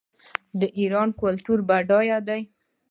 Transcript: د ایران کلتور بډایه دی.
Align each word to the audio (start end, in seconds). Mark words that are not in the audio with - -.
د 0.59 0.61
ایران 0.79 1.09
کلتور 1.21 1.59
بډایه 1.69 2.19
دی. 2.27 2.41